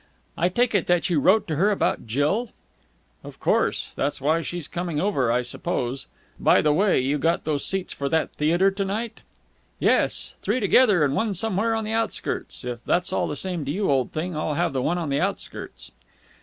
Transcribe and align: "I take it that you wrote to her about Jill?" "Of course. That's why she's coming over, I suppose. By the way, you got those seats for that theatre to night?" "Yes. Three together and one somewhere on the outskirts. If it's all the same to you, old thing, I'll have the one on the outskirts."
"I 0.35 0.49
take 0.49 0.73
it 0.73 0.87
that 0.87 1.11
you 1.11 1.19
wrote 1.19 1.47
to 1.47 1.57
her 1.57 1.69
about 1.69 2.07
Jill?" 2.07 2.49
"Of 3.23 3.39
course. 3.39 3.93
That's 3.93 4.19
why 4.19 4.41
she's 4.41 4.67
coming 4.67 4.99
over, 4.99 5.31
I 5.31 5.43
suppose. 5.43 6.07
By 6.39 6.59
the 6.63 6.73
way, 6.73 6.99
you 6.99 7.19
got 7.19 7.43
those 7.43 7.63
seats 7.63 7.93
for 7.93 8.09
that 8.09 8.31
theatre 8.31 8.71
to 8.71 8.83
night?" 8.83 9.19
"Yes. 9.77 10.33
Three 10.41 10.59
together 10.59 11.05
and 11.05 11.13
one 11.13 11.35
somewhere 11.35 11.75
on 11.75 11.83
the 11.83 11.91
outskirts. 11.93 12.63
If 12.63 12.79
it's 12.87 13.13
all 13.13 13.27
the 13.27 13.35
same 13.35 13.63
to 13.65 13.69
you, 13.71 13.91
old 13.91 14.11
thing, 14.11 14.35
I'll 14.35 14.55
have 14.55 14.73
the 14.73 14.81
one 14.81 14.97
on 14.97 15.09
the 15.09 15.19
outskirts." 15.21 15.91